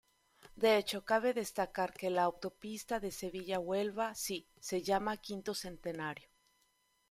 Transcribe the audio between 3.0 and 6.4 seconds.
Sevilla-Huelva sí se llama V Centenario.